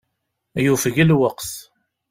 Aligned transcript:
Yufeg 0.63 0.95
lweqt. 1.09 1.51